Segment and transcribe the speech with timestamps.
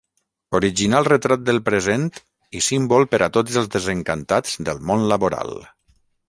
[0.59, 2.07] Original retrat del present
[2.61, 5.55] i símbol per a tots els desencantats del món laboral.